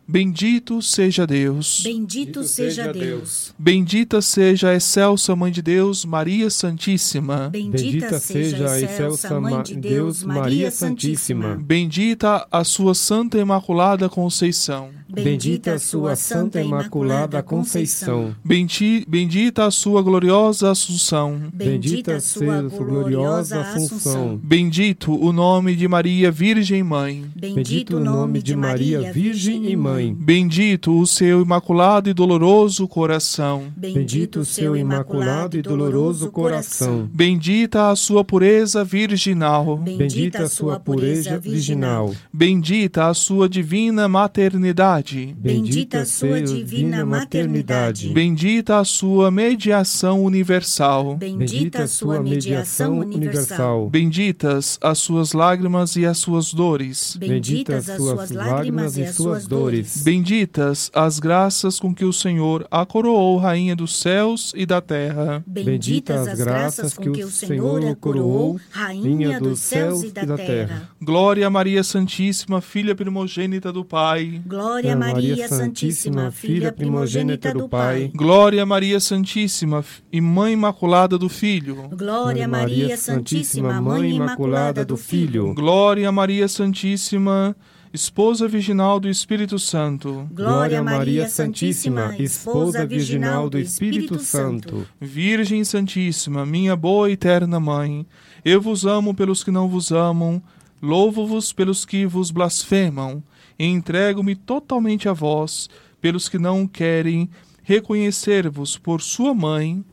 Bendito 0.06 0.82
seja 0.82 1.26
Deus. 1.26 1.82
Bendito 1.84 2.44
seja 2.44 2.92
Deus. 2.92 3.54
Bendita 3.58 4.22
seja 4.22 4.70
a 4.70 4.76
excelsa 4.76 5.34
Mãe 5.36 5.52
de 5.52 5.62
Deus, 5.62 6.04
Maria 6.04 6.50
Santíssima. 6.50 7.50
Bendita 7.50 8.20
seja 8.20 8.70
a 8.70 8.80
excelsa 8.82 9.40
Mãe 9.40 9.64
de 9.64 9.76
Deus, 9.76 10.24
Maria 10.24 10.70
Santíssima. 10.70 11.56
Bendita 11.56 12.46
a 12.52 12.64
sua 12.66 12.94
Santa 12.94 13.40
Imaculada 13.40 14.10
Conceição. 14.10 14.90
Bendita 15.10 15.74
a 15.76 15.80
sua 15.80 16.16
Santa 16.16 16.60
Imaculada 16.62 17.42
Conceição. 17.44 18.36
Bendi- 18.44 19.06
Bendita 19.08 19.66
a 19.68 19.72
sua 19.72 20.02
gloriosa 20.02 20.72
Assunção. 20.72 21.40
Bendita 21.54 22.16
a 22.16 22.20
sua 22.20 22.62
gloriosa 22.64 23.62
Assunção. 23.62 24.40
Bendito 24.44 25.14
o 25.16 25.32
nome 25.32 25.76
de 25.76 25.88
Maria 25.88 26.32
Virgem 26.32 26.82
Mãe. 26.84 27.26
Bendito 27.36 27.98
o 27.98 28.00
nome 28.00 28.42
de 28.42 28.56
Maria 28.56 29.12
Virgem 29.14 29.70
e 29.70 29.76
Mãe. 29.78 30.03
Bendito 30.12 31.00
o 31.00 31.08
seu 31.08 31.42
imaculado 31.42 32.10
e 32.10 32.14
doloroso 32.14 32.88
coração. 32.88 33.72
Bendito 33.76 34.40
o 34.40 34.46
seu 34.46 34.76
imaculado 34.76 35.58
e 35.58 35.62
doloroso 35.62 36.32
coração. 36.32 37.10
Bendita 37.14 37.90
a 37.90 37.96
sua 37.96 38.24
pureza 38.24 38.84
virginal. 38.84 39.78
Bendita 39.78 40.44
a 40.44 40.50
sua 40.50 40.80
pureza 40.80 41.40
virginal. 41.40 42.14
Bendita 42.32 43.08
a 43.08 43.14
sua 43.14 43.48
divina 43.48 44.08
maternidade. 44.08 45.36
Bendita 45.38 46.00
a 46.00 46.06
sua 46.06 46.42
divina 46.42 47.06
maternidade. 47.06 48.10
Bendita 48.10 48.80
a 48.80 48.84
sua 48.84 49.30
mediação 49.30 50.24
universal. 50.24 51.16
Bendita 51.16 51.84
a 51.84 51.88
sua 51.88 52.22
mediação 52.22 53.00
universal. 53.00 53.90
Benditas 53.90 54.78
as 54.82 54.98
suas 54.98 55.34
lágrimas 55.34 55.96
e 55.96 56.06
as 56.06 56.18
suas 56.18 56.54
dores. 56.54 57.18
Benditas 57.18 57.90
as 57.90 57.98
suas 57.98 58.32
lágrimas 58.32 58.98
e 58.98 59.04
as 59.04 59.16
suas 59.16 59.46
dores. 59.46 59.83
Benditas 60.04 60.90
as 60.94 61.20
graças 61.20 61.80
com 61.80 61.94
que 61.94 62.06
o 62.06 62.14
Senhor 62.14 62.68
a 62.70 62.86
coroou 62.86 63.38
Rainha 63.38 63.76
dos 63.76 63.96
céus 63.96 64.54
e 64.56 64.66
da 64.66 64.82
terra. 64.82 65.44
Benditas 65.46 66.28
as 66.28 66.40
graças 66.40 66.94
com 66.94 67.12
que 67.12 67.24
o 67.24 67.30
Senhor 67.30 67.86
a 67.86 67.96
coroou, 67.96 68.60
Rainha 68.70 69.40
dos 69.40 69.60
céus 69.60 70.04
e 70.04 70.12
da 70.12 70.38
terra. 70.38 70.90
Glória 71.02 71.48
a 71.48 71.50
Maria 71.50 71.84
Santíssima, 71.84 72.62
filha 72.62 72.96
primogênita 72.96 73.72
do 73.72 73.84
Pai. 73.84 74.42
Glória 74.46 74.94
a 74.94 74.96
Maria 74.96 75.48
Santíssima, 75.48 76.32
filha 76.32 76.72
primogênita 76.72 77.54
do 77.54 77.68
Pai. 77.70 78.12
Glória 78.16 78.64
a 78.64 78.66
Maria 78.66 79.00
Santíssima 79.00 79.84
e 80.12 80.22
Mãe 80.22 80.54
Imaculada 80.54 81.18
do 81.18 81.30
Filho. 81.30 81.90
Glória 81.96 82.46
a 82.46 82.48
Maria 82.48 82.98
Santíssima, 82.98 83.82
Mãe 83.82 84.16
Imaculada 84.16 84.86
do 84.86 84.98
Filho. 84.98 85.54
Glória 85.54 86.08
a 86.08 86.12
Maria 86.12 86.48
Santíssima, 86.48 87.56
Esposa 87.94 88.48
Virginal 88.48 89.00
do 89.00 89.08
Espírito 89.08 89.60
Santo. 89.60 90.28
Glória 90.34 90.80
a 90.80 90.84
Maria 90.84 91.30
Santíssima, 91.30 92.16
Esposa 92.18 92.88
Virginal 92.88 93.48
do 93.52 93.60
Espírito 93.60 94.18
Santo. 94.18 94.88
Virgem 95.00 95.64
Santíssima, 95.64 96.44
minha 96.44 96.76
boa 96.76 97.08
e 97.08 97.14
eterna 97.14 97.60
Mãe, 97.60 98.04
eu 98.44 98.60
vos 98.60 98.84
amo 98.84 99.14
pelos 99.14 99.44
que 99.44 99.52
não 99.52 99.70
vos 99.70 99.92
amam, 99.92 100.42
louvo-vos 100.82 101.54
pelos 101.54 101.86
que 101.86 102.04
vos 102.04 102.32
blasfemam, 102.32 103.24
e 103.60 103.66
entrego-me 103.66 104.36
totalmente 104.36 105.08
a 105.08 105.14
vós, 105.14 105.70
pelos 106.02 106.28
que 106.28 106.40
não 106.40 106.66
querem 106.66 107.30
reconhecer-vos 107.62 108.76
por 108.76 109.04
sua 109.04 109.36
mãe. 109.36 109.86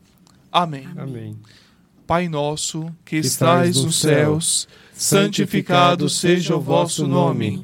Amém. 0.51 0.87
Amém. 0.97 1.37
Pai 2.07 2.27
nosso, 2.27 2.87
que 3.05 3.17
estais 3.17 3.83
nos 3.83 3.99
céus, 3.99 4.67
santificado 4.91 6.09
seja 6.09 6.55
o 6.55 6.59
vosso 6.59 7.05
nome. 7.05 7.63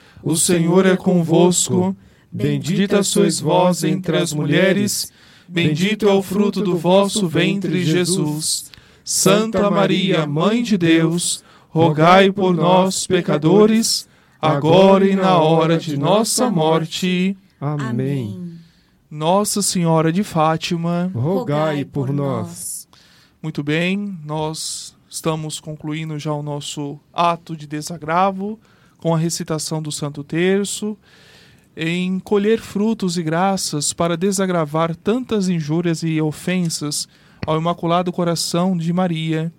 o 0.23 0.35
Senhor 0.35 0.85
é 0.85 0.95
convosco. 0.95 1.95
Bendita 2.31 3.03
sois 3.03 3.41
vós 3.41 3.83
entre 3.83 4.15
as 4.15 4.31
mulheres, 4.31 5.11
bendito 5.49 6.07
é 6.07 6.13
o 6.13 6.21
fruto 6.21 6.61
do 6.61 6.77
vosso 6.77 7.27
ventre, 7.27 7.83
Jesus. 7.83 8.71
Santa 9.03 9.69
Maria, 9.69 10.25
Mãe 10.25 10.63
de 10.63 10.77
Deus, 10.77 11.43
rogai 11.67 12.31
por 12.31 12.55
nós, 12.55 13.05
pecadores, 13.05 14.07
agora 14.41 15.05
e 15.05 15.13
na 15.13 15.37
hora 15.39 15.77
de 15.77 15.97
nossa 15.97 16.49
morte. 16.49 17.35
Amém. 17.59 18.53
Nossa 19.09 19.61
Senhora 19.61 20.09
de 20.09 20.23
Fátima. 20.23 21.11
Rogai 21.13 21.83
por 21.83 22.13
nós. 22.13 22.87
Muito 23.43 23.61
bem, 23.61 24.17
nós 24.23 24.95
estamos 25.09 25.59
concluindo 25.59 26.17
já 26.17 26.31
o 26.31 26.41
nosso 26.41 26.97
ato 27.11 27.57
de 27.57 27.67
desagravo 27.67 28.57
com 29.01 29.13
a 29.13 29.17
recitação 29.17 29.81
do 29.81 29.91
Santo 29.91 30.23
Terço, 30.23 30.97
em 31.75 32.19
colher 32.19 32.59
frutos 32.61 33.17
e 33.17 33.23
graças 33.23 33.91
para 33.91 34.15
desagravar 34.15 34.95
tantas 34.95 35.49
injúrias 35.49 36.03
e 36.03 36.21
ofensas 36.21 37.07
ao 37.45 37.57
Imaculado 37.59 38.11
Coração 38.11 38.77
de 38.77 38.93
Maria. 38.93 39.51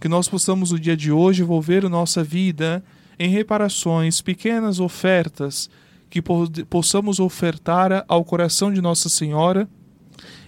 Que 0.00 0.08
nós 0.08 0.28
possamos 0.28 0.70
no 0.70 0.78
dia 0.78 0.96
de 0.96 1.10
hoje 1.10 1.42
envolver 1.42 1.88
nossa 1.88 2.22
vida 2.22 2.84
em 3.18 3.28
reparações, 3.28 4.20
pequenas 4.20 4.78
ofertas 4.78 5.68
que 6.08 6.22
po- 6.22 6.48
possamos 6.70 7.18
ofertar 7.18 8.04
ao 8.06 8.24
coração 8.24 8.72
de 8.72 8.80
Nossa 8.80 9.08
Senhora 9.08 9.68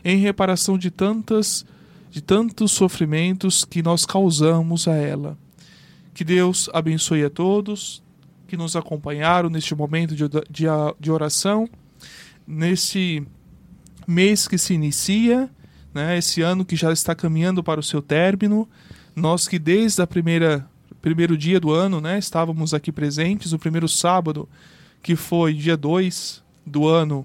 em 0.05 0.19
reparação 0.19 0.79
de 0.79 0.91
tantas 0.91 1.67
de 2.11 2.23
tantos 2.23 2.73
sofrimentos 2.73 3.67
que 3.67 3.83
nós 3.83 4.07
causamos 4.07 4.89
a 4.89 4.95
ela. 4.95 5.37
Que 6.15 6.25
Deus 6.25 6.71
abençoe 6.73 7.23
a 7.23 7.29
todos 7.29 8.03
que 8.49 8.57
nos 8.57 8.75
acompanharam 8.75 9.51
neste 9.51 9.75
momento 9.75 10.17
de, 10.17 10.25
de, 10.51 10.65
de 10.99 11.11
oração, 11.11 11.69
nesse 12.47 13.25
mês 14.07 14.49
que 14.49 14.57
se 14.57 14.73
inicia, 14.73 15.51
né, 15.93 16.17
esse 16.17 16.41
ano 16.41 16.65
que 16.65 16.75
já 16.75 16.91
está 16.91 17.15
caminhando 17.15 17.63
para 17.63 17.79
o 17.79 17.83
seu 17.83 18.01
término. 18.01 18.67
Nós 19.15 19.47
que 19.47 19.59
desde 19.59 20.05
primeira 20.07 20.67
primeiro 21.01 21.37
dia 21.37 21.61
do 21.61 21.71
ano, 21.71 22.01
né, 22.01 22.19
estávamos 22.19 22.75
aqui 22.75 22.91
presentes, 22.91 23.53
o 23.53 23.59
primeiro 23.59 23.87
sábado, 23.87 24.49
que 25.01 25.15
foi 25.15 25.55
dia 25.55 25.77
2 25.77 26.43
do 26.67 26.89
ano, 26.89 27.25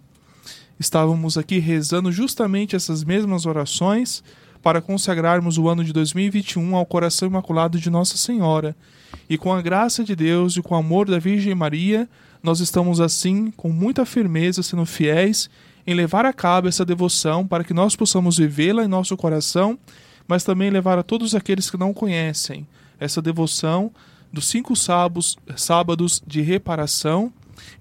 estávamos 0.80 1.38
aqui 1.38 1.57
rezando 1.57 2.11
justamente 2.11 2.76
essas 2.76 3.03
mesmas 3.03 3.47
orações 3.47 4.24
para 4.61 4.82
consagrarmos 4.82 5.57
o 5.57 5.67
ano 5.67 5.84
de 5.84 5.91
2021 5.91 6.76
ao 6.76 6.86
coração 6.86 7.28
imaculado 7.28 7.80
de 7.80 7.89
Nossa 7.89 8.15
Senhora. 8.15 8.76
E 9.30 9.38
com 9.38 9.53
a 9.53 9.61
graça 9.61 10.03
de 10.03 10.16
Deus 10.16 10.57
e 10.57 10.61
com 10.61 10.76
o 10.76 10.78
amor 10.78 11.09
da 11.09 11.20
Virgem 11.20 11.55
Maria, 11.55 12.09
nós 12.41 12.59
estamos 12.59 12.99
assim, 12.99 13.51
com 13.51 13.70
muita 13.70 14.05
firmeza, 14.05 14.61
sendo 14.61 14.86
fiéis 14.86 15.49
em 15.86 15.93
levar 15.93 16.26
a 16.26 16.34
cabo 16.34 16.68
essa 16.68 16.86
devoção 16.86 17.45
para 17.47 17.64
que 17.64 17.74
nós 17.74 17.95
possamos 17.95 18.38
vivê-la 18.38 18.84
em 18.84 18.88
nosso 18.88 19.16
coração, 19.18 19.78
mas 20.28 20.43
também 20.43 20.70
levar 20.70 20.97
a 20.97 21.03
todos 21.03 21.36
aqueles 21.36 21.70
que 21.70 21.78
não 21.78 21.93
conhecem 21.93 22.68
essa 22.99 23.22
devoção 23.22 23.91
dos 24.32 24.47
cinco 24.47 24.76
sábados, 24.76 25.38
sábados 25.55 26.22
de 26.26 26.41
reparação 26.41 27.32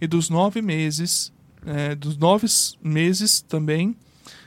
e 0.00 0.06
dos 0.06 0.28
nove 0.28 0.60
meses, 0.60 1.32
é, 1.64 1.94
dos 1.94 2.16
nove 2.16 2.46
meses 2.82 3.40
também 3.40 3.96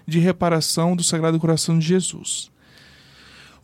de 0.08 0.20
reparação 0.20 0.96
do 0.96 1.04
Sagrado 1.04 1.40
Coração 1.40 1.80
de 1.80 1.88
Jesus. 1.88 2.52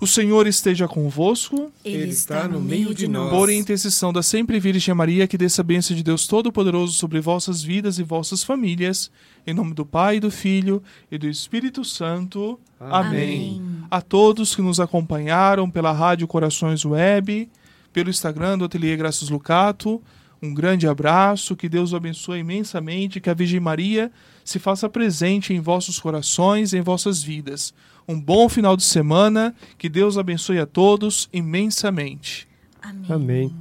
O 0.01 0.07
Senhor 0.07 0.47
esteja 0.47 0.87
convosco. 0.87 1.71
Ele 1.85 2.09
está 2.09 2.47
no 2.47 2.59
meio 2.59 2.91
de 2.91 3.07
nós. 3.07 3.29
Por 3.29 3.51
intercessão 3.51 4.11
da 4.11 4.23
sempre 4.23 4.59
Virgem 4.59 4.95
Maria, 4.95 5.27
que 5.27 5.37
desça 5.37 5.61
a 5.61 5.63
bênção 5.63 5.95
de 5.95 6.01
Deus 6.01 6.25
Todo-Poderoso 6.25 6.93
sobre 6.93 7.21
vossas 7.21 7.61
vidas 7.61 7.99
e 7.99 8.03
vossas 8.03 8.43
famílias. 8.43 9.11
Em 9.45 9.53
nome 9.53 9.75
do 9.75 9.85
Pai, 9.85 10.19
do 10.19 10.31
Filho 10.31 10.81
e 11.11 11.19
do 11.19 11.27
Espírito 11.27 11.85
Santo. 11.85 12.59
Amém. 12.79 13.59
Amém. 13.59 13.83
A 13.91 14.01
todos 14.01 14.55
que 14.55 14.61
nos 14.63 14.79
acompanharam 14.79 15.69
pela 15.69 15.91
Rádio 15.91 16.27
Corações 16.27 16.83
Web, 16.83 17.47
pelo 17.93 18.09
Instagram 18.09 18.57
do 18.57 18.65
Ateliê 18.65 18.97
Graças 18.97 19.29
Lucato, 19.29 20.01
um 20.41 20.51
grande 20.51 20.87
abraço, 20.87 21.55
que 21.55 21.69
Deus 21.69 21.93
o 21.93 21.95
abençoe 21.95 22.39
imensamente, 22.39 23.21
que 23.21 23.29
a 23.29 23.35
Virgem 23.35 23.59
Maria 23.59 24.11
se 24.43 24.59
faça 24.59 24.89
presente 24.89 25.53
em 25.53 25.59
vossos 25.59 25.99
corações, 25.99 26.73
em 26.73 26.81
vossas 26.81 27.21
vidas. 27.23 27.73
Um 28.07 28.19
bom 28.19 28.49
final 28.49 28.75
de 28.75 28.83
semana, 28.83 29.55
que 29.77 29.87
Deus 29.87 30.17
abençoe 30.17 30.59
a 30.59 30.65
todos 30.65 31.29
imensamente. 31.31 32.47
Amém. 32.81 33.05
Amém. 33.09 33.55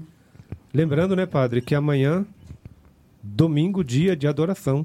Lembrando, 0.73 1.15
né, 1.15 1.27
padre, 1.27 1.61
que 1.61 1.75
amanhã 1.75 2.25
domingo, 3.23 3.85
dia 3.85 4.17
de 4.17 4.27
adoração. 4.27 4.85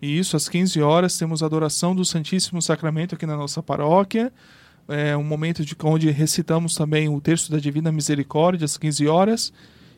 E 0.00 0.18
isso, 0.18 0.36
às 0.36 0.48
15 0.48 0.80
horas, 0.82 1.16
temos 1.16 1.42
a 1.42 1.46
adoração 1.46 1.94
do 1.94 2.04
Santíssimo 2.04 2.60
Sacramento 2.60 3.14
aqui 3.14 3.26
na 3.26 3.36
nossa 3.36 3.62
paróquia. 3.62 4.32
É 4.88 5.16
um 5.16 5.24
momento 5.24 5.64
de 5.64 5.76
onde 5.82 6.10
recitamos 6.10 6.74
também 6.74 7.08
o 7.08 7.20
terço 7.20 7.50
da 7.50 7.58
Divina 7.58 7.90
Misericórdia, 7.90 8.64
às 8.64 8.76
15 8.76 9.06
horas, 9.08 9.52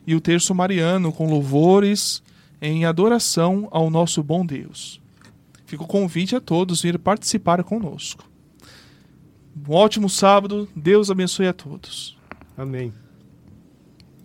e 0.05 0.15
o 0.15 0.21
terço 0.21 0.55
mariano, 0.55 1.11
com 1.11 1.29
louvores 1.29 2.23
em 2.61 2.85
adoração 2.85 3.67
ao 3.71 3.89
nosso 3.89 4.23
bom 4.23 4.45
Deus. 4.45 4.98
Fica 5.69 5.83
o 5.83 5.87
convite 5.87 6.35
a 6.35 6.41
todos 6.41 6.81
vir 6.81 6.97
participar 6.97 7.63
conosco. 7.63 8.27
Um 9.55 9.71
ótimo 9.71 10.09
sábado, 10.09 10.67
Deus 10.75 11.11
abençoe 11.11 11.47
a 11.47 11.53
todos. 11.53 12.17
Amém. 12.57 12.91